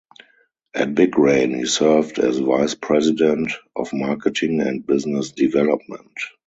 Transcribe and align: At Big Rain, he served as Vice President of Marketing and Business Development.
At 0.73 0.95
Big 0.95 1.15
Rain, 1.19 1.53
he 1.53 1.67
served 1.67 2.17
as 2.17 2.39
Vice 2.39 2.73
President 2.73 3.51
of 3.75 3.93
Marketing 3.93 4.59
and 4.59 4.83
Business 4.83 5.31
Development. 5.31 6.17